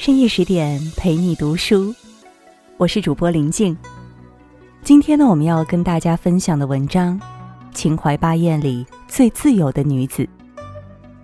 [0.00, 1.94] 深夜十点陪你读书，
[2.78, 3.76] 我是主播林静。
[4.82, 7.20] 今天呢，我们要跟大家分享的文章
[7.74, 10.22] 《秦淮八艳里最自由的女子》。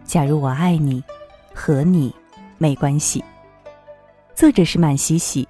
[0.05, 1.03] 假如我爱你，
[1.55, 2.15] 和你
[2.59, 3.25] 没关系。
[4.35, 5.49] 作者是满西西。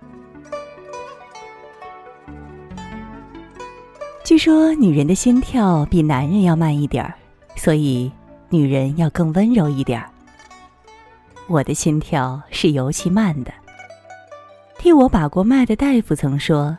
[4.22, 7.12] 据说女人的心跳比男人要慢一点儿，
[7.56, 8.08] 所以
[8.50, 10.08] 女人要更温柔一点儿。
[11.48, 13.52] 我的心跳是尤其慢的。
[14.78, 16.76] 替我把过脉的大夫曾说，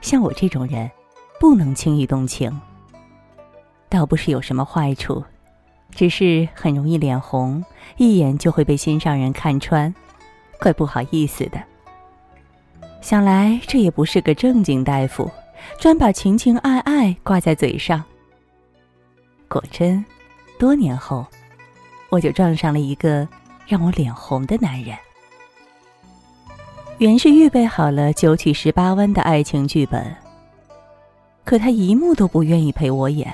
[0.00, 0.90] 像我这种人，
[1.38, 2.60] 不能轻易动情。
[3.88, 5.22] 倒不是有什么坏处，
[5.90, 7.64] 只是很容易脸红，
[7.96, 9.94] 一眼就会被心上人看穿，
[10.60, 11.62] 怪不好意思的。
[13.00, 15.30] 想来这也不是个正经大夫。
[15.78, 18.02] 专把情情爱爱挂在嘴上。
[19.48, 20.04] 果真，
[20.58, 21.26] 多年后，
[22.10, 23.26] 我就撞上了一个
[23.68, 24.96] 让我脸红的男人。
[26.96, 30.16] 原是预备好了九曲十八弯的爱情剧本，
[31.44, 33.30] 可他一幕都不愿意陪我演。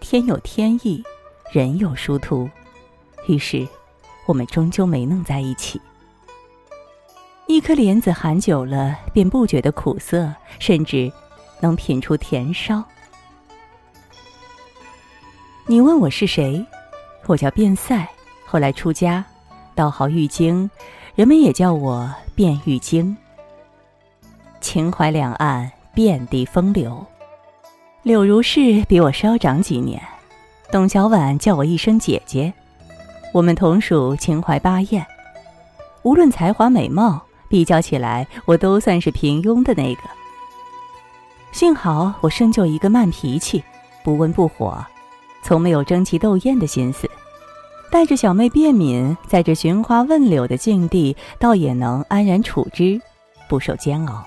[0.00, 1.04] 天有天意，
[1.52, 2.48] 人有殊途，
[3.26, 3.68] 于是，
[4.24, 5.78] 我们终究没能在一起。
[7.46, 11.12] 一颗莲子含久了，便不觉得苦涩，甚至
[11.60, 12.82] 能品出甜烧。
[15.66, 16.64] 你问我是谁？
[17.26, 18.08] 我叫卞赛，
[18.50, 19.22] 后来出家，
[19.74, 20.70] 道号玉京，
[21.14, 23.14] 人们也叫我卞玉京。
[24.58, 27.04] 秦淮两岸遍地风流，
[28.02, 30.02] 柳如是比我稍长几年，
[30.72, 32.50] 董小宛叫我一声姐姐。
[33.34, 35.06] 我们同属秦淮八艳，
[36.02, 37.22] 无论才华美貌。
[37.50, 40.02] 比较起来，我都算是平庸的那个。
[41.52, 43.62] 幸好我生就一个慢脾气，
[44.02, 44.82] 不温不火，
[45.42, 47.10] 从没有争奇斗艳的心思。
[47.90, 53.00] 带着小妹卞敏，在这寻花问柳的境地，倒也能安然处之，
[53.48, 54.26] 不受煎熬。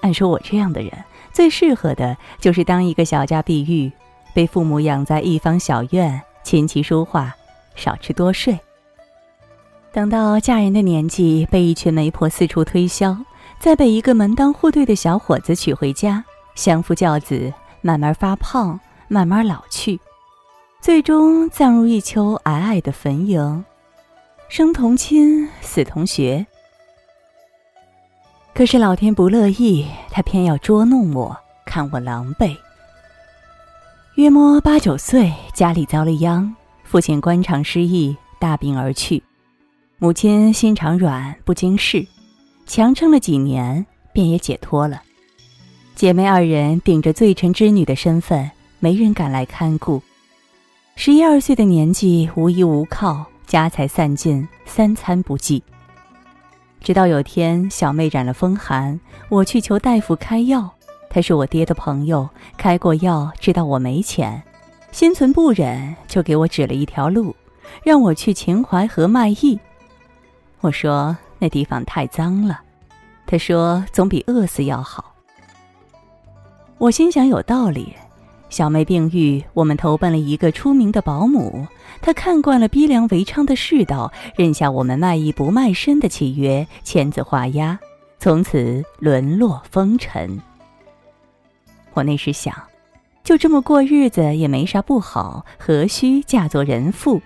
[0.00, 0.90] 按说，我这样的人
[1.32, 3.92] 最适合的就是当一个小家碧玉，
[4.34, 7.32] 被父母养在一方小院，琴棋书画，
[7.74, 8.58] 少吃多睡。
[9.92, 13.16] 等到嫁人的年纪，被一群媒婆四处推销，
[13.60, 17.52] 再被一个门当户对的小伙子娶回家，相夫教子，
[17.82, 20.00] 慢慢发胖，慢慢老去，
[20.82, 23.62] 最终葬入一丘矮矮的坟茔，
[24.48, 26.44] 生同亲，死同学。
[28.52, 32.56] 可是老天不乐意，他偏要捉弄我，看我狼狈。
[34.16, 39.22] 约摸八九岁，家里遭了殃，父亲官场失意，大病而去。
[39.98, 42.04] 母亲心肠软，不经事，
[42.66, 45.00] 强撑了几年，便也解脱了。
[45.94, 48.50] 姐妹二人顶着罪臣之女的身份，
[48.80, 50.02] 没人敢来看顾。
[50.94, 55.62] 十一二岁的年纪，无依无靠，家财散尽，三餐不继。
[56.80, 58.98] 直到有天，小妹染了风寒，
[59.28, 60.70] 我去求大夫开药。
[61.10, 64.40] 他是我爹的朋友，开过药，知道我没钱，
[64.92, 67.34] 心存不忍，就给我指了一条路，
[67.82, 69.58] 让我去秦淮河卖艺。
[70.60, 72.60] 我说那地方太脏了，
[73.26, 75.12] 他说总比饿死要好。
[76.78, 77.94] 我心想有道理，
[78.52, 81.66] 小妹病愈，我们投奔了一个出名的保姆，
[82.02, 87.78] 她看惯了逼良为娼的世道，认下我们卖艺不卖身的契约，签字画押，
[88.18, 90.38] 从此沦落风尘。
[91.94, 92.54] 我那时想，
[93.24, 97.22] 就这么过日子也没啥不好，何须嫁作人妇？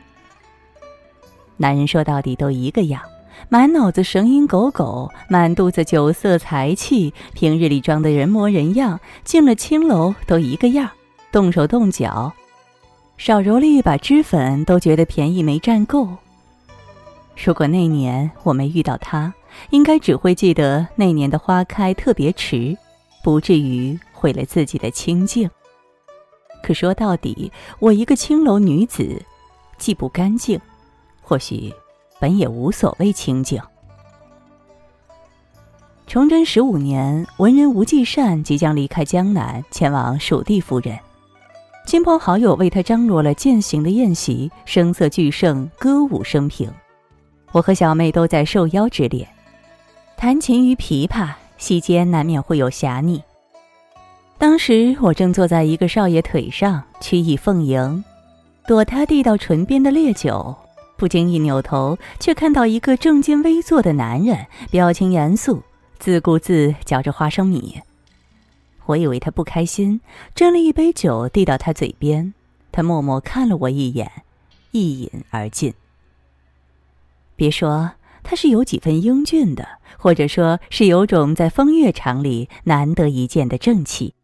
[1.57, 3.03] 男人说到底都一个样。
[3.49, 10.89] 满脑子神鹰狗狗，满肚子酒色财气，平日里装的人模人样，进了青楼都一个样，
[11.33, 12.33] 动手动脚，
[13.17, 16.09] 少揉了一把脂粉都觉得便宜没占够。
[17.45, 19.33] 如果那年我没遇到他，
[19.71, 22.77] 应该只会记得那年的花开特别迟，
[23.23, 25.49] 不至于毁了自己的清净。
[26.63, 29.23] 可说到底，我一个青楼女子，
[29.79, 30.61] 既不干净，
[31.21, 31.73] 或许。
[32.19, 33.61] 本也无所谓清静。
[36.07, 40.99] 崇祯十五年，文人吴继善即将离开江南，前往蜀地赴任。
[41.87, 46.69] 亲朋好友为他张罗了饯行的宴席，声色俱盛，歌舞升平。
[47.53, 49.27] 我和小妹都在受邀之列，
[50.17, 53.23] 弹琴与琵琶，席间难免会有侠腻。
[54.37, 58.03] 当时我正坐在一个少爷腿上，曲意奉迎，
[58.67, 60.57] 躲他递到唇边的烈酒。
[60.97, 65.63] 不经意扭头，却看到一个正襟危坐的男人，表情严肃，
[66.01, 67.81] 自顾自嚼着花生米。
[68.87, 70.01] 我以为他不开心，
[70.35, 72.33] 斟了一杯酒递到他嘴边，
[72.73, 74.11] 他默默看了我一眼，
[74.71, 75.75] 一饮而尽。
[77.35, 77.93] 别说
[78.23, 79.67] 他是有几分英俊的，
[79.99, 84.15] 或者说是有种在风月场里难得一见的正气。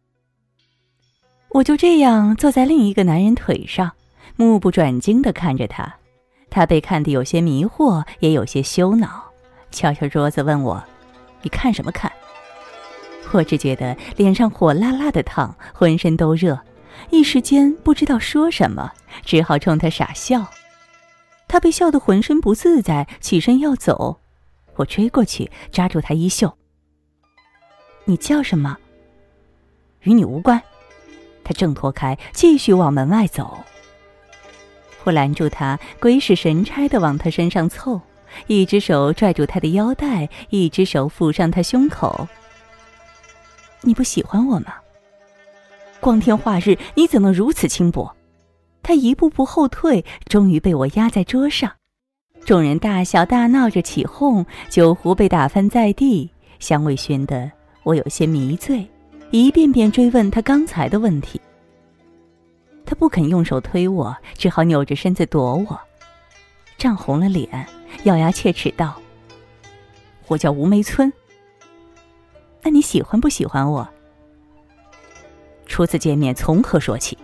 [1.49, 3.91] 我就这样坐在另一个男人腿上，
[4.35, 5.95] 目不转睛地看着他。
[6.49, 9.23] 他被看得有些迷惑，也有些羞恼，
[9.71, 10.83] 敲敲桌子问我
[11.41, 12.11] ：“你看什么看？”
[13.33, 16.59] 我只觉得脸上火辣辣的烫，浑身都热，
[17.09, 18.91] 一时间不知道说什么，
[19.25, 20.45] 只好冲他傻笑。
[21.47, 24.19] 他被笑得浑身不自在，起身要走，
[24.75, 26.51] 我追过去抓住他衣袖
[28.05, 28.77] ：“你叫什么？
[30.01, 30.61] 与你无关。”
[31.43, 33.59] 他挣脱开，继续往门外走。
[35.03, 37.99] 我拦住他，鬼使神差的往他身上凑，
[38.47, 42.27] 一只手拽住他的腰带，一只手抚上他胸口。
[43.83, 44.73] 你不喜欢我吗？
[45.99, 48.13] 光天化日，你怎能如此轻薄？
[48.81, 51.71] 他一步步后退，终于被我压在桌上。
[52.45, 57.49] 众人大笑大闹着起哄，酒壶被打翻在地，香味熏得
[57.83, 58.85] 我有些迷醉。
[59.31, 61.39] 一遍遍追问他刚才的问题，
[62.85, 65.79] 他不肯用手推我，只好扭着身子躲我，
[66.77, 67.65] 涨红了脸，
[68.03, 68.93] 咬牙切齿道
[70.27, 71.11] ：“我叫吴梅村。
[72.63, 73.87] 那你喜欢不喜欢我？
[75.65, 77.17] 初次见面从何说起？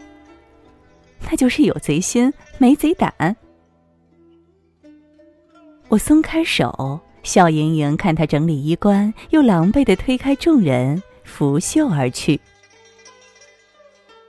[1.30, 3.36] 那就是有贼心没贼胆。”
[5.90, 11.02] 我松开手，笑盈盈看他整理衣冠，又狼狈的推开众人。
[11.24, 12.42] 拂袖而去。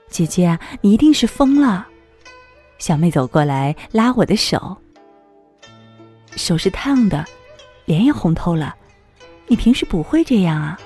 [0.07, 1.87] 姐姐，你一定是疯了。
[2.77, 4.77] 小妹走过来拉我的手，
[6.35, 7.25] 手是烫的，
[7.85, 8.75] 脸也红透了。
[9.47, 10.79] 你平时不会这样啊？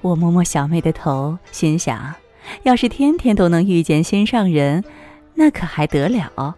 [0.00, 2.14] 我摸摸小妹的头，心想：
[2.62, 4.84] 要是天天都能遇见心上人，
[5.34, 6.56] 那可还得了。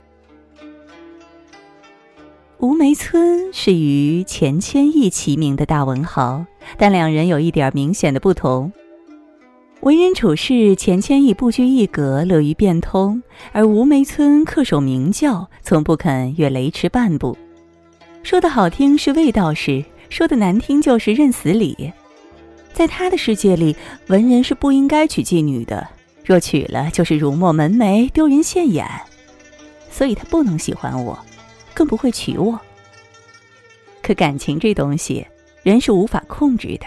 [2.58, 6.44] 吴梅村是与钱谦益齐名的大文豪，
[6.76, 8.70] 但两人有一点明显的不同。
[9.80, 13.22] 为人处事，钱谦益不拘一格，乐于变通；
[13.52, 17.34] 而吴梅村恪守名教，从不肯越雷池半步。
[18.22, 21.90] 说的好听是卫道士，说的难听就是认死理。
[22.72, 23.76] 在他的世界里，
[24.06, 25.86] 文人是不应该娶妓女的，
[26.24, 28.86] 若娶了就是辱没门楣，丢人现眼。
[29.90, 31.18] 所以他不能喜欢我。
[31.72, 32.60] 更不会娶我。
[34.02, 35.26] 可感情这东西，
[35.62, 36.86] 人是无法控制的，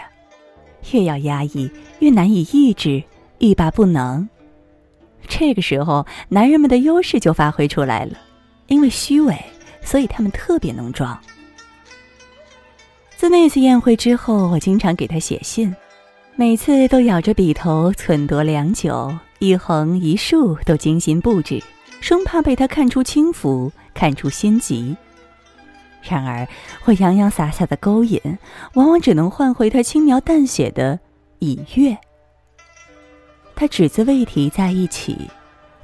[0.92, 1.70] 越要压抑，
[2.00, 3.02] 越难以抑制，
[3.38, 4.28] 欲罢不能。
[5.26, 8.18] 这个时候，男人们的优势就发挥出来了，
[8.66, 9.36] 因为虚伪，
[9.82, 11.18] 所以他们特别能装。
[13.16, 15.74] 自那次宴会之后，我经常给他写信，
[16.36, 21.62] 每次都咬着笔头忖度良久，一横一竖都精心布置，
[22.00, 23.72] 生怕被他看出轻浮。
[23.94, 24.96] 看出心急。
[26.02, 26.48] 然而，
[26.84, 28.20] 我洋洋洒洒的勾引，
[28.72, 30.98] 往往只能换回他轻描淡写的
[31.38, 31.96] 已阅。
[33.54, 35.30] 他只字未提在一起，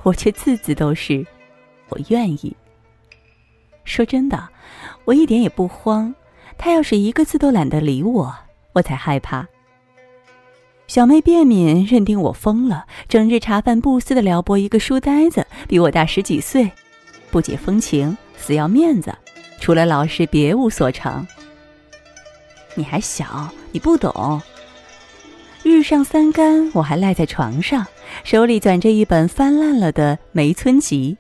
[0.03, 1.25] 我却字字都是
[1.89, 2.55] 我愿意。
[3.85, 4.49] 说真的，
[5.05, 6.13] 我一点也不慌。
[6.63, 8.35] 他要是一个字都懒得理我，
[8.75, 9.49] 我才害怕。
[10.87, 16.71] 小妹便敏认定我疯了，整日茶饭不思的撩拨一个书呆子，比我大十几岁。
[17.31, 19.17] 不解风情，死要面子，
[19.59, 21.27] 除了老实别无所长。
[22.75, 24.43] 你还小，你不懂。
[25.63, 27.87] 日上三竿，我还赖在床上，
[28.23, 31.17] 手里攥着一本翻烂了的《梅村集》。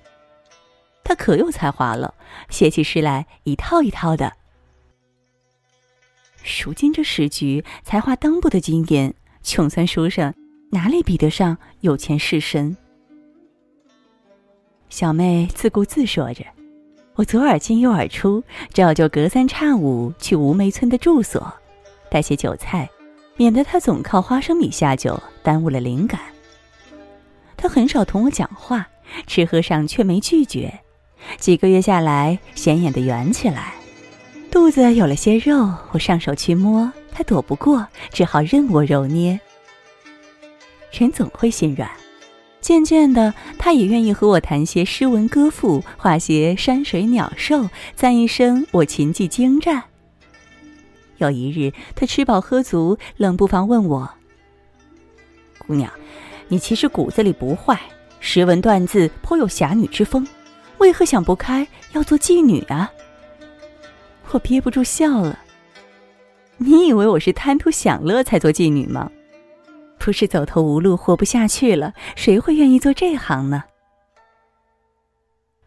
[1.02, 2.12] 他可有才华了，
[2.50, 4.34] 写起诗来一套一套的。
[6.42, 10.34] 如今这时局，才华当不得金银，穷酸书生
[10.70, 12.74] 哪里比得上有钱士绅？
[14.88, 16.44] 小妹自顾自说着，
[17.14, 18.42] 我左耳进右耳出，
[18.72, 21.52] 照旧隔三差五去吴梅村的住所，
[22.10, 22.88] 带些酒菜，
[23.36, 26.20] 免得他总靠花生米下酒，耽误了灵感。
[27.56, 28.88] 他很少同我讲话，
[29.26, 30.80] 吃喝上却没拒绝。
[31.38, 33.74] 几个月下来，显眼的圆起来，
[34.50, 39.38] 肚子有了些肉，我上手去摸，他躲不过，只好任我揉捏。
[40.90, 41.88] 人总会心软。
[42.60, 49.82] 渐渐的，他也愿意和我谈些诗文歌赋，画些山水鸟兽，赞一声我琴技精湛。
[51.18, 54.10] 有一日，他吃饱喝足，冷不防问我
[55.64, 55.90] ：“姑娘，
[56.48, 57.80] 你其实骨子里不坏，
[58.18, 60.26] 识文断字，颇有侠女之风，
[60.78, 62.90] 为何想不开要做妓女啊？”
[64.32, 65.38] 我憋不住笑了。
[66.56, 69.10] 你以为我是贪图享乐才做妓女吗？
[69.98, 73.64] 不是走投无路，活不下去了，谁会愿意做这行呢？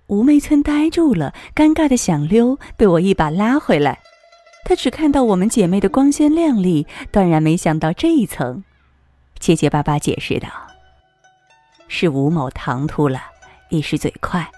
[0.08, 4.00] 吴梅村呆住了，尴尬的想溜，被我一把拉回来。
[4.66, 8.64] 他只看到我们姐妹的光鲜亮丽，断然没想到这一层，
[9.40, 10.48] 结结巴巴解释道
[11.88, 13.22] ：“是吴某唐突了，
[13.70, 14.50] 一时嘴快。”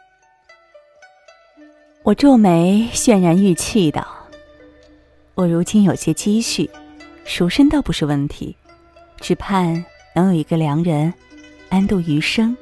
[2.06, 4.06] 我皱眉，泫然欲泣道
[5.34, 6.70] ：“我如今有些积蓄，
[7.24, 8.56] 赎身倒不是问题，
[9.20, 9.84] 只盼
[10.14, 11.12] 能有一个良人，
[11.70, 12.56] 安度余生。”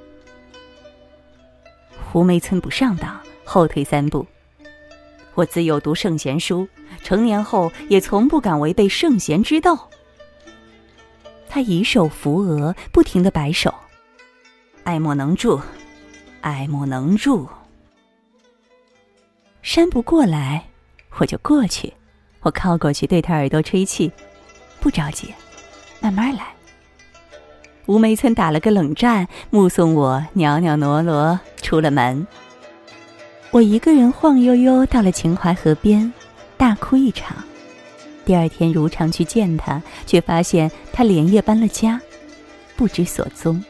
[2.09, 4.25] 胡梅村不上当，后退三步。
[5.33, 6.65] 我自幼读圣贤书，
[7.03, 9.89] 成年后也从不敢违背圣贤之道。
[11.49, 13.75] 他以手扶额，不停的摆手，
[14.85, 15.59] 爱莫能助，
[16.39, 17.45] 爱莫能助。
[19.63, 20.65] 山不过来，
[21.17, 21.91] 我就过去。
[22.41, 24.11] 我靠过去，对他耳朵吹气，
[24.81, 25.33] 不着急，
[26.01, 26.47] 慢慢来。
[27.85, 32.27] 吴梅村打了个冷战，目送我袅袅挪挪出了门。
[33.51, 36.11] 我一个人晃悠悠到了秦淮河边，
[36.57, 37.37] 大哭一场。
[38.25, 41.99] 第二天如常去见他，却发现他连夜搬了家，
[42.75, 43.63] 不知所踪。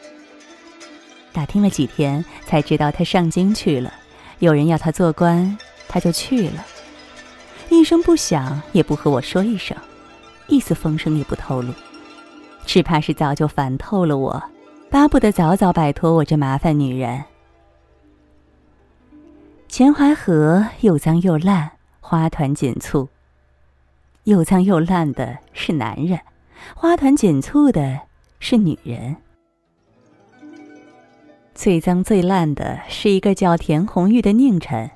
[1.31, 3.93] 打听了几天，才知道他上京去了，
[4.39, 5.55] 有人要他做官，
[5.93, 6.65] 他就去了。
[7.69, 9.77] 一声不响，也不和我说一声，
[10.47, 11.71] 一丝风声也不透露。
[12.65, 14.43] 只怕是早就烦透了我，
[14.89, 17.23] 巴不得早早摆脱我这麻烦女人。
[19.67, 21.69] 秦淮河又脏又烂，
[21.99, 23.07] 花团锦簇。
[24.23, 26.19] 又脏又烂的是男人，
[26.73, 27.99] 花团锦簇的
[28.39, 29.15] 是女人。
[31.53, 34.89] 最脏最烂的是一个叫田红玉的佞臣，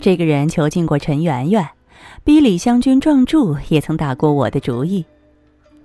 [0.00, 1.68] 这个人囚禁过陈圆圆，
[2.24, 5.04] 逼李香君撞柱，也曾打过我的主意。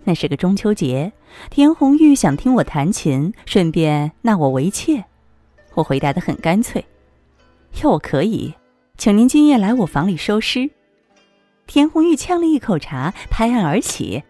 [0.03, 1.12] 那是个中秋节，
[1.50, 5.03] 田红玉想听我弹琴，顺便纳我为妾。
[5.75, 6.84] 我回答的很干脆
[7.84, 8.53] ：“要我可以，
[8.98, 10.70] 请您今夜来我房里收尸。”
[11.68, 14.24] 田红玉呛了一口茶，拍案而起：“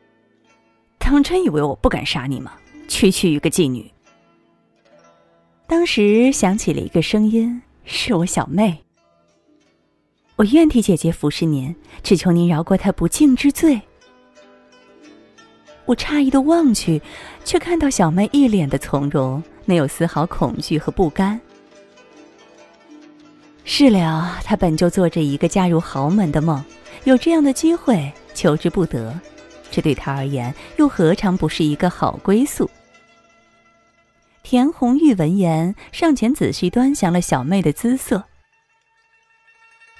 [0.99, 2.53] 当真以为我不敢杀你吗？
[2.87, 3.89] 区区一个妓女！”
[5.65, 8.83] 当时响起了一个声音，是我小妹。
[10.39, 13.81] 我愿替姐姐服侍您，只求您饶过她不敬之罪。
[15.83, 17.01] 我诧异的望去，
[17.43, 21.37] 却看到小妹一脸的从容，没有丝毫恐惧和不甘。
[23.65, 26.63] 是了，她本就做着一个嫁入豪门的梦，
[27.03, 29.13] 有这样的机会，求之不得。
[29.69, 32.69] 这对她而言，又何尝不是一个好归宿？
[34.41, 38.23] 田红玉闻言，上前仔细端详了小妹的姿色。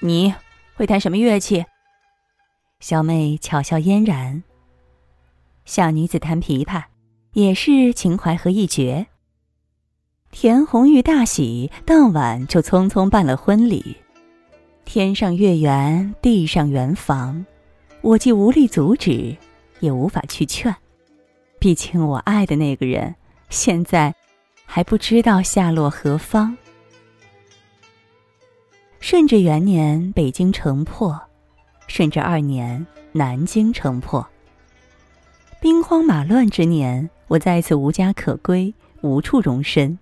[0.02, 0.34] 你
[0.74, 1.64] 会弹什么乐器？
[2.80, 4.42] 小妹巧笑嫣然。
[5.66, 6.84] 小女子弹琵琶，
[7.34, 9.06] 也是秦淮河一绝。
[10.30, 13.96] 田红玉大喜，当晚就匆匆办了婚礼。
[14.86, 17.44] 天上月圆，地上圆房，
[18.00, 19.36] 我既无力阻止，
[19.80, 20.74] 也无法去劝。
[21.58, 23.14] 毕竟我爱的那个人，
[23.50, 24.14] 现在
[24.64, 26.56] 还不知道下落何方。
[29.00, 31.10] 顺治元年，北京城破；
[31.88, 34.24] 顺治二年，南京城破。
[35.58, 39.98] 兵荒马乱之年，我再次无家可归，无处容身，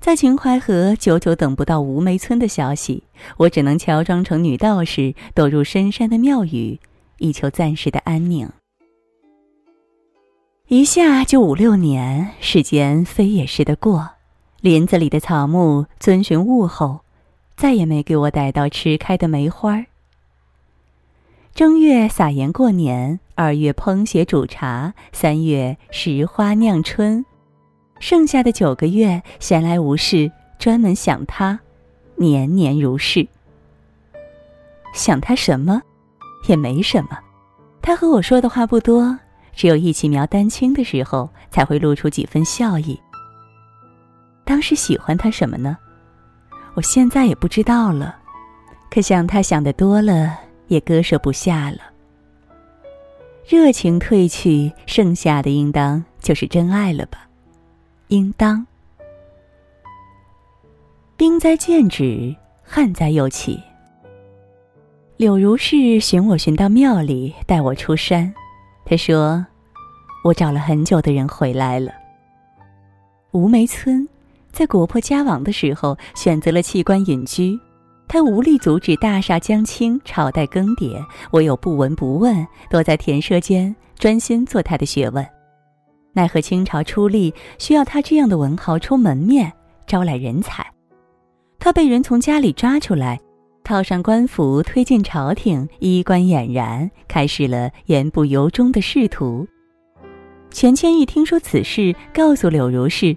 [0.00, 3.04] 在秦淮河久久等不到吴梅村的消息，
[3.36, 6.80] 我只能乔装成女道士，躲入深山的庙宇，
[7.18, 8.48] 以求暂时的安宁。
[10.68, 14.08] 一下就五六年，时间飞也似的过，
[14.62, 17.00] 林子里的草木遵循物候，
[17.58, 19.86] 再也没给我逮到迟开的梅花儿。
[21.56, 27.24] 正月撒盐过年，二月烹血煮茶，三月拾花酿春，
[27.98, 31.58] 剩下的九个月闲来无事，专门想他，
[32.14, 33.26] 年年如是。
[34.94, 35.82] 想他什么，
[36.46, 37.18] 也没什么。
[37.82, 39.18] 他和我说的话不多，
[39.52, 42.96] 只有一起描丹青的时候才会露出几分笑意。
[44.44, 45.76] 当时喜欢他什么呢？
[46.78, 48.16] 我现在也不知道了。
[48.88, 50.38] 可想他想的多了。
[50.68, 51.78] 也割舍不下了。
[53.46, 57.26] 热情褪去，剩下的应当就是真爱了吧？
[58.08, 58.66] 应当。
[61.16, 63.58] 兵在剑指，旱在又起。
[65.16, 68.30] 柳如是寻我寻到庙里，带我出山。
[68.84, 69.44] 他说
[70.22, 71.90] ：“我找了很久的人回来了。”
[73.32, 74.06] 吴梅村，
[74.58, 77.56] 在国破家亡的时候，选择了弃官隐居。
[78.08, 81.00] 他无力阻止大厦将倾，朝代更迭，
[81.30, 85.24] 唯有不闻不问，躲在田舍间，专心做他的学问。
[86.12, 89.52] 奈何清朝出力，需要他这样的文豪出门面，
[89.86, 90.66] 招来人才。
[91.60, 93.20] 他他被人从家里抓出来，
[93.62, 99.46] 套上官服，推进朝廷，衣冠俨然，开始了言不由衷的仕途。
[100.50, 103.14] 钱谦益听说此事，告诉柳如是，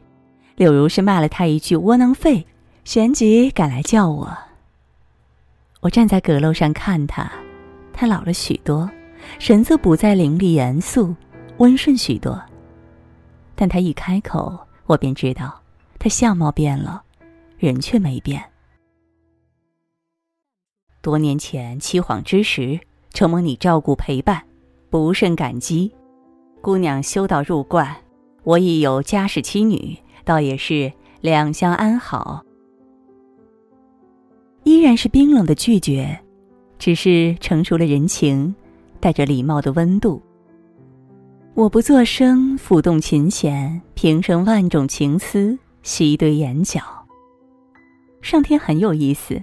[0.56, 2.46] 柳如是骂了他一句窝囊废，
[2.84, 4.38] 旋即赶来叫我。
[5.82, 7.32] 我站在阁楼上看他，
[7.94, 8.90] 他老了许多，
[9.40, 11.16] 神色不再凌厉严肃，
[11.58, 12.40] 温顺许多。
[13.56, 15.62] 但他一开口，我便知道，
[15.98, 17.04] 他相貌变了，
[17.58, 18.44] 人却没变。
[21.02, 22.80] 多年前凄惶之时，
[23.12, 24.44] 承蒙你照顾陪伴，
[24.92, 25.92] 不甚感激。
[26.62, 27.96] 姑娘修道入观，
[28.44, 32.44] 我已有家室妻女，倒也是两相安好。
[34.64, 36.20] 依然是冰冷的拒绝，
[36.78, 38.54] 只是成熟了人情，
[39.00, 40.22] 带着礼貌的温度。
[41.54, 46.80] 我不作声，抚动琴弦，平生万种情思，细堆眼角。
[48.22, 49.42] 上天很有意思，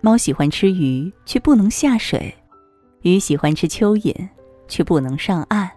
[0.00, 2.32] 猫喜欢吃鱼，却不能下水；
[3.02, 4.14] 鱼喜欢吃蚯蚓，
[4.68, 5.68] 却不能上岸。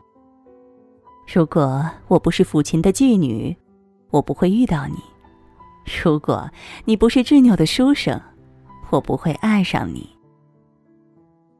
[1.33, 3.55] 如果我不是抚琴的妓女，
[4.11, 4.95] 我不会遇到你；
[6.03, 6.49] 如果
[6.85, 8.21] 你不是执拗的书生，
[8.89, 10.07] 我不会爱上你。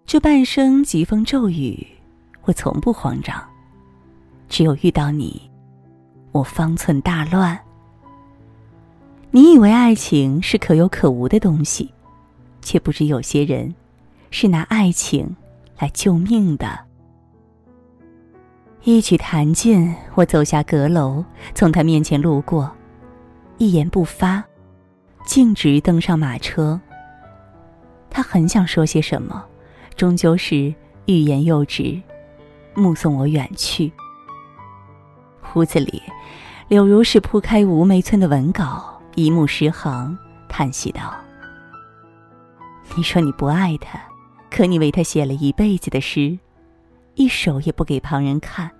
[0.05, 1.87] 这半生疾风骤雨，
[2.43, 3.39] 我从不慌张；
[4.49, 5.49] 只有遇到你，
[6.33, 7.57] 我方寸大乱。
[9.31, 11.89] 你以为爱情是可有可无的东西，
[12.61, 13.73] 却不知有些人
[14.29, 15.33] 是拿爱情
[15.79, 16.90] 来救命的。
[18.83, 21.23] 一曲弹尽，我走下阁楼，
[21.53, 22.69] 从他面前路过，
[23.59, 24.43] 一言不发，
[25.23, 26.81] 径直登上马车。
[28.09, 29.45] 他很想说些什么，
[29.95, 30.73] 终究是
[31.05, 32.01] 欲言又止，
[32.73, 33.91] 目送我远去。
[35.53, 36.01] 屋子里，
[36.67, 40.17] 柳如是铺开吴梅村的文稿，一目十行，
[40.49, 41.13] 叹息道
[42.97, 44.01] ：“你说你不爱他，
[44.49, 46.39] 可你为他写了一辈子的诗。”
[47.21, 48.71] 一首也不给旁人看，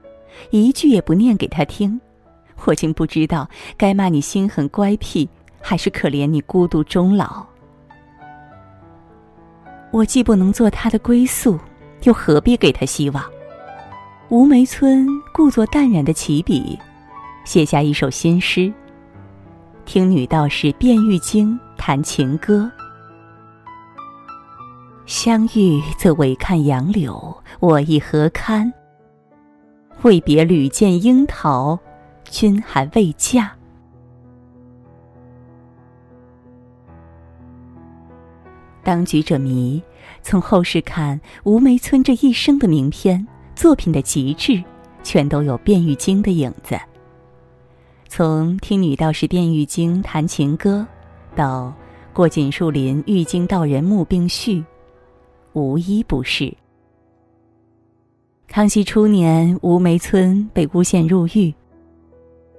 [0.50, 2.02] 一句也不念给他听，
[2.66, 5.30] 我竟不知道该骂你心狠乖僻，
[5.62, 7.46] 还是可怜你孤独终老。
[9.92, 11.60] 我既不能做他的归宿，
[12.02, 13.24] 又何必给他希望？
[14.30, 16.80] 吴梅村故作淡然的起笔，
[17.46, 18.74] 写下一首新诗。
[19.86, 22.72] 听女道士卞玉经，弹情歌。
[25.06, 28.72] 相遇则唯看杨柳，我亦何堪？
[30.04, 31.78] 未别屡见樱桃，
[32.24, 33.52] 君还未嫁。
[38.84, 39.82] 当局者迷，
[40.24, 44.64] 从后世看吴梅村这一生的名篇作品的极致，
[45.04, 46.80] 全都有卞玉京的影子。
[48.08, 50.86] 从听女道士卞玉京弹情歌，
[51.36, 51.74] 到
[52.14, 54.64] 过锦树林玉京道人墓并序。
[55.54, 56.56] 无一不是。
[58.48, 61.54] 康熙初年，吴梅村被诬陷入狱，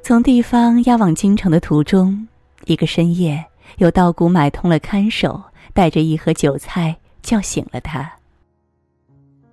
[0.03, 2.27] 从地方押往京城的途中，
[2.65, 3.45] 一个深夜，
[3.79, 5.41] 有道姑买通了看守，
[5.75, 8.11] 带着一盒酒菜叫醒了他。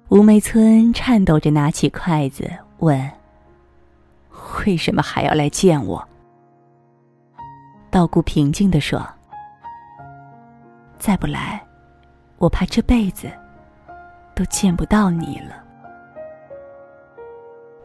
[0.09, 2.49] 吴梅村颤抖着拿起筷子
[2.79, 3.11] 问
[4.65, 6.03] ：“为什么还要来见我？”
[7.91, 9.05] 道姑平静地说
[10.97, 11.61] ：“再不来。”
[12.39, 13.29] 我怕这辈子
[14.33, 15.63] 都见不到你了。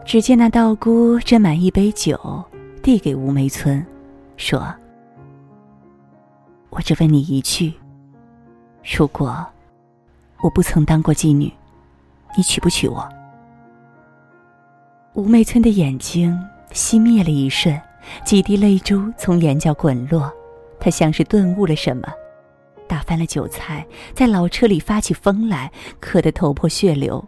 [0.05, 2.43] 只见那道姑斟满一杯酒，
[2.83, 3.85] 递给吴梅村，
[4.37, 4.73] 说
[6.71, 7.73] ：“我只问你一句，
[8.97, 9.45] 如果
[10.40, 11.53] 我不曾当过妓女，
[12.37, 13.09] 你娶不娶我？”
[15.14, 16.38] 吴梅村的眼睛
[16.73, 17.81] 熄灭了一瞬，
[18.25, 20.31] 几滴泪珠从眼角滚落，
[20.79, 22.07] 他像是顿悟了什么。
[22.87, 25.70] 打翻了酒菜，在老车里发起疯来，
[26.01, 27.23] 磕得头破血流。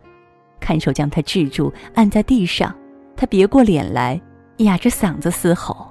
[0.61, 2.75] 看守将他制住，按在地上。
[3.17, 4.21] 他别过脸来，
[4.59, 5.89] 哑着嗓子嘶吼：“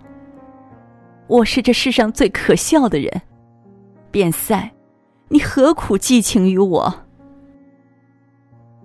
[1.27, 3.21] 我是这世上最可笑的人，
[4.11, 4.71] 卞赛，
[5.29, 6.93] 你何苦寄情于我？”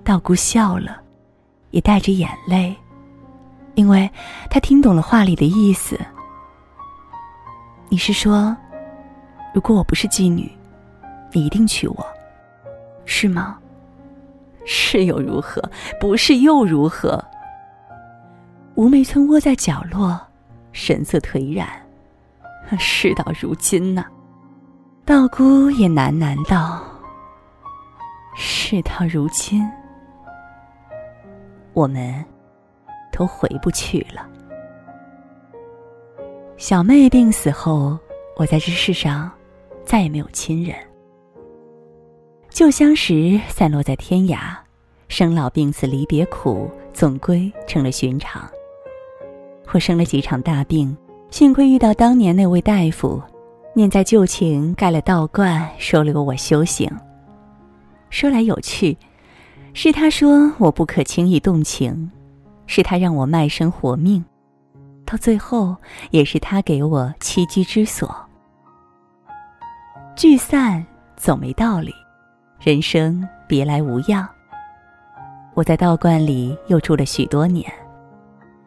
[0.03, 1.03] 道姑笑了，
[1.71, 2.75] 也带着眼泪，
[3.75, 4.11] 因为
[4.49, 5.99] 他听懂了话里的意思。
[7.91, 8.57] 你是说，
[9.53, 10.51] 如果我不是妓女？
[11.33, 12.07] 你一定娶我，
[13.05, 13.59] 是吗？
[14.65, 15.63] 是又如何？
[16.01, 17.23] 不是又如何？
[18.75, 20.21] 吴梅村窝在角落，
[20.73, 21.69] 神色颓然。
[22.79, 24.05] 事到如今呢，
[25.05, 26.83] 道姑也喃喃道
[28.37, 29.69] ：“事到如今，
[31.73, 32.25] 我们
[33.11, 34.29] 都回不去了。”
[36.57, 37.99] 小妹病死后，
[38.37, 39.31] 我在这世上。
[39.83, 40.77] 再也没有亲人。
[42.51, 44.57] 旧相识散落在天涯，
[45.09, 48.43] 生老病死离别苦，总归成了寻常。
[49.73, 50.95] 我生了几场大病，
[51.31, 53.23] 幸亏遇到当年那位大夫，
[53.73, 56.91] 念在旧情盖了道观，收留我修行。
[58.11, 58.99] 说来有趣，
[59.73, 62.11] 是他说我不可轻易动情，
[62.67, 64.23] 是他让我卖身活命，
[65.07, 65.77] 到最后
[66.11, 68.13] 也是他给我栖居之所。
[70.17, 70.85] 聚散
[71.17, 71.95] 总没道理，
[72.63, 74.29] 人生别来无恙。
[75.55, 77.73] 我在道观里又住了许多年。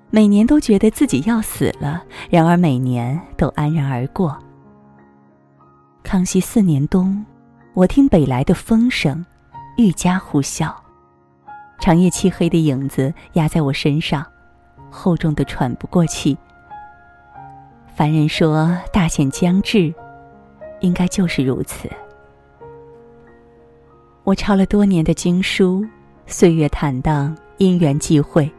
[0.10, 4.36] 每年都觉得自己要死了，然而每年都安然而过。
[6.02, 7.24] 康熙四年冬，
[7.76, 9.24] 我听北来的风声，
[9.78, 10.74] 愈加呼啸。
[11.80, 14.26] 长夜漆黑的影子压在我身上，
[14.90, 16.36] 厚重的喘不过气。
[17.96, 19.94] 凡人说大限将至，
[20.80, 21.88] 应该就是如此。
[24.24, 25.86] 我抄了多年的经书，
[26.28, 28.50] 岁月坦荡，因缘际会。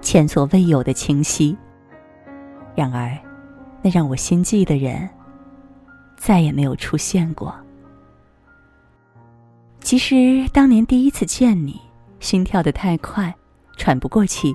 [0.00, 1.56] 前所未有的清晰。
[2.76, 3.18] 然而，
[3.82, 5.08] 那让我心悸的人，
[6.16, 7.52] 再也没有出现过。
[9.80, 11.80] 其实当年第一次见你，
[12.20, 13.34] 心跳得太快，
[13.76, 14.54] 喘不过气，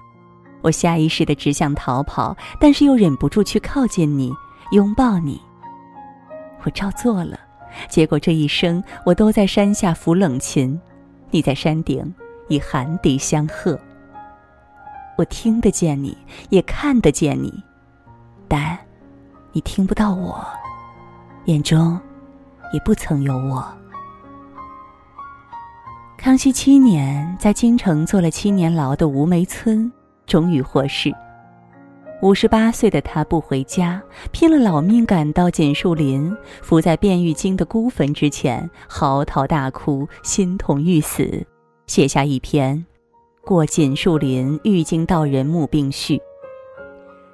[0.62, 4.34] 我下意识的只想逃跑，但是又忍不住去靠近你，
[4.72, 5.40] 拥抱你。
[6.64, 7.38] 我照做了，
[7.90, 10.80] 结果这一生我都在山下抚冷琴，
[11.32, 12.14] 你在山顶
[12.48, 13.80] 以寒笛相和。
[15.18, 16.18] 我听得见你，
[16.50, 17.64] 也看得见你，
[18.48, 18.78] 但
[19.54, 20.46] 你听不到我，
[21.46, 22.00] 眼中
[22.74, 23.66] 也不曾有我。
[26.18, 29.92] 康熙七年，在京城坐了七年牢的吴梅村，
[30.26, 31.14] 终于获释。
[32.22, 34.02] 五十八岁的他不回家，
[34.32, 41.46] 拼了老命赶到锦树林，伏在卞玉京的孤坟之前，嚎啕大哭，心痛欲死，
[41.88, 42.84] 写下一篇。
[43.44, 46.20] 过锦树林，玉京道人墓并序。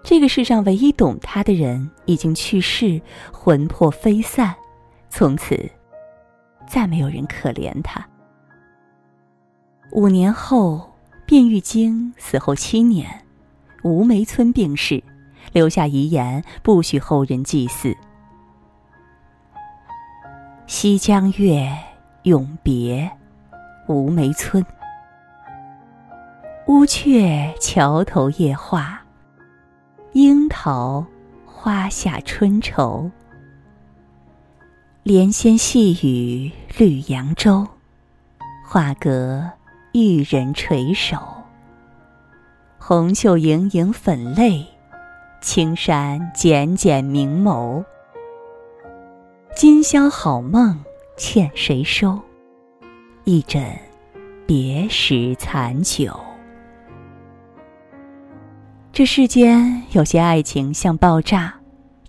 [0.04, 3.00] 这个世上唯一懂他的人已经去世，
[3.32, 4.54] 魂魄飞散，
[5.10, 5.58] 从此
[6.68, 8.06] 再没有人可怜他。
[9.92, 10.90] 五年后，
[11.28, 13.08] 卞玉京死后七年，
[13.84, 15.04] 吴梅村病逝，
[15.54, 17.96] 留下遗言，不许后人祭祀。
[20.68, 21.70] 西江月，
[22.24, 23.12] 永别，
[23.88, 24.64] 吴梅村。
[26.68, 29.02] 乌鹊桥头夜话，
[30.14, 31.06] 樱桃
[31.46, 33.10] 花下春愁。
[35.04, 37.68] 莲仙细雨绿扬州，
[38.64, 39.50] 画阁
[39.94, 41.18] 玉人垂首。
[42.94, 44.66] 红袖盈盈粉泪，
[45.40, 47.82] 青衫剪剪明眸。
[49.56, 50.78] 今宵好梦
[51.16, 52.20] 欠谁收？
[53.24, 53.64] 一枕
[54.46, 56.20] 别时残酒。
[58.92, 61.54] 这世间有些爱情像爆炸，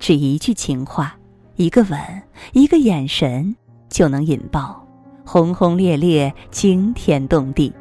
[0.00, 1.16] 只一句情话，
[1.54, 2.00] 一个吻，
[2.54, 3.54] 一个眼神，
[3.88, 4.84] 就能引爆，
[5.24, 7.72] 轰轰烈烈，惊天动地。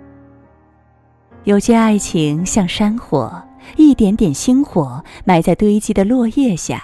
[1.43, 3.41] 有些爱情像山火，
[3.75, 6.83] 一点点星火埋在堆积的落叶下，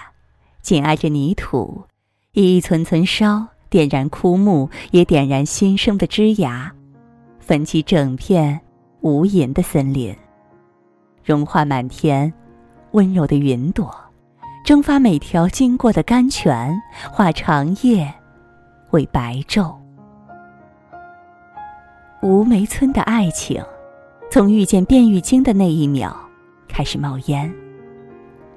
[0.62, 1.84] 紧挨着泥土，
[2.32, 6.72] 一寸寸烧，点燃枯木，也点燃新生的枝芽，
[7.38, 8.60] 焚起整片
[9.00, 10.12] 无垠的森林。
[11.22, 12.32] 融化满天
[12.90, 13.94] 温柔的云朵，
[14.64, 16.76] 蒸发每条经过的甘泉，
[17.12, 18.12] 化长夜
[18.90, 19.72] 为白昼。
[22.22, 23.62] 吴梅村的爱情，
[24.30, 26.14] 从遇见卞玉京的那一秒
[26.68, 27.52] 开始冒烟，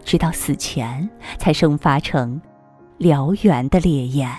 [0.04, 2.40] 直到死前才生发成
[3.00, 4.30] 燎原的烈焰。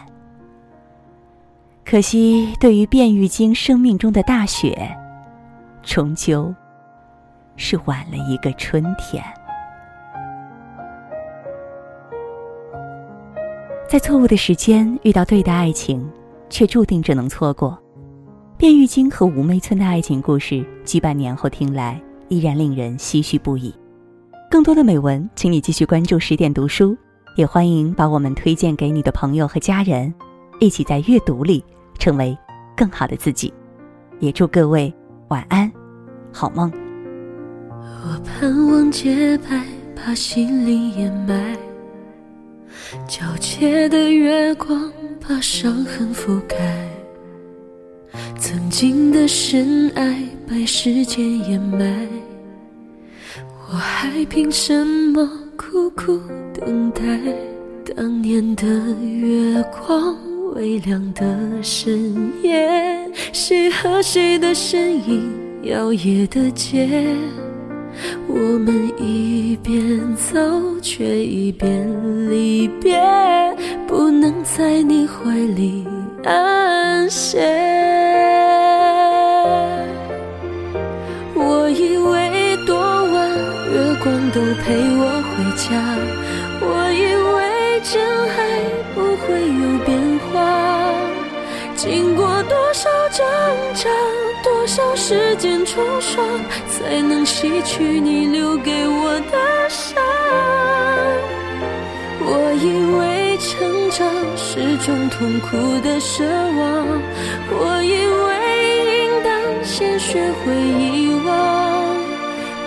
[1.84, 4.96] 可惜，对于卞玉京生命中的大雪，
[5.82, 6.54] 终究。
[7.56, 9.22] 是晚了一个春天，
[13.86, 16.10] 在错误的时间遇到对的爱情，
[16.48, 17.81] 却注定只能错过。
[18.62, 23.74] 卞玉京和吴梅村的爱情故事，几百年后听来依然令人唏嘘不已。
[24.48, 26.96] 更多的美文，请你继续关注十点读书，
[27.36, 30.14] 也欢迎把我们推荐给你的朋友和家人，
[30.60, 31.64] 一起在阅读里
[31.98, 32.38] 成为
[32.76, 33.52] 更好的自己。
[34.20, 34.94] 也祝各位
[35.26, 35.68] 晚安，
[36.32, 36.72] 好梦。
[37.68, 39.60] 我盼望洁白，
[39.96, 41.58] 把心灵掩埋。
[43.08, 46.91] 皎洁的月光把伤痕覆盖。
[48.72, 50.16] 曾经的深爱
[50.48, 52.08] 被时间掩埋。
[53.70, 56.18] 我还凭什么苦苦
[56.54, 57.02] 等待？
[57.94, 58.64] 当年的
[59.02, 60.16] 月光
[60.54, 61.22] 微亮的
[61.62, 62.66] 深夜，
[63.34, 65.30] 谁和谁的身影
[65.64, 67.14] 摇曳的街？
[68.26, 70.40] 我们一边走，
[70.80, 71.86] 却一边
[72.30, 72.98] 离别，
[73.86, 75.86] 不能在你怀里
[76.24, 78.01] 安歇。
[81.74, 83.14] 以为多晚
[83.72, 85.66] 月光都陪我回家，
[86.60, 87.02] 我以
[87.34, 87.36] 为
[87.80, 87.92] 真
[88.28, 88.38] 爱
[88.94, 89.90] 不会有变
[90.28, 90.32] 化，
[91.74, 93.24] 经过多少挣
[93.74, 93.88] 扎。
[94.44, 96.22] 多少时间冲刷，
[96.68, 100.02] 才能洗去你留给我的伤？
[102.20, 102.66] 我以
[102.98, 104.06] 为成长
[104.36, 106.86] 是种痛苦的奢望，
[107.50, 108.30] 我以为
[109.04, 109.30] 应当
[109.64, 111.61] 先学会遗忘。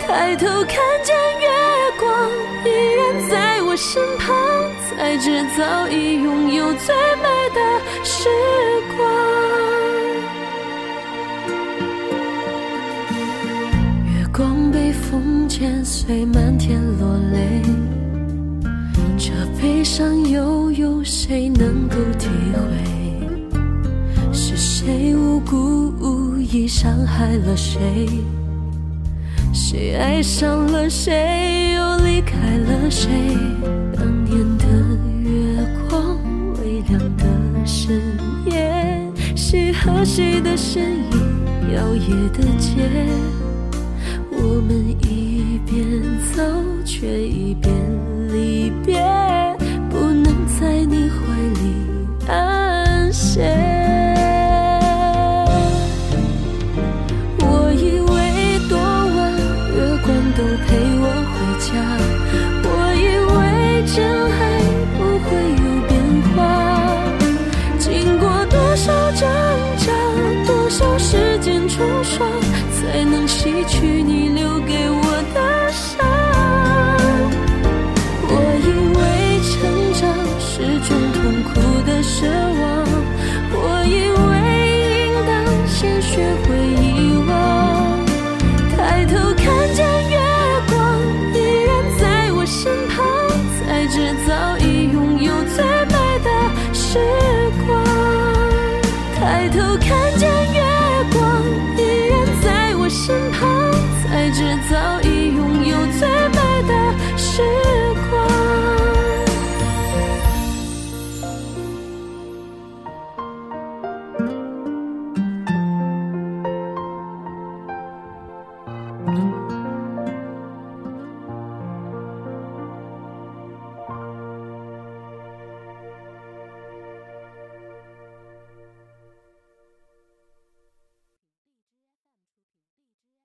[0.08, 1.48] 抬头看见月
[2.00, 2.30] 光
[2.64, 4.36] 依然在我身旁，
[4.88, 7.60] 才知早已拥有最美的
[8.04, 8.30] 时
[8.96, 9.00] 光。
[14.14, 17.62] 月光被风剪碎，漫天落泪，
[19.18, 24.32] 这悲伤又有谁能够体会？
[24.32, 28.08] 是谁无辜无意伤害了谁？
[29.68, 33.10] 谁爱上了谁，又离开了谁？
[33.96, 34.66] 当年的
[35.24, 35.58] 月
[35.90, 36.20] 光，
[36.62, 37.26] 微亮的
[37.66, 38.00] 深
[38.46, 42.76] 夜，谁和谁的身影，摇曳的街。
[44.30, 45.84] 我们一边
[46.32, 46.44] 走，
[46.86, 47.74] 却一边
[48.32, 49.02] 离别，
[49.90, 50.26] 不能
[50.60, 51.26] 在你怀
[51.56, 53.75] 里安歇。
[81.44, 81.54] 苦
[81.86, 82.64] 的奢望
[83.52, 83.96] 我以
[84.28, 84.34] 为
[85.08, 85.34] 应当
[85.68, 86.95] 先学会遗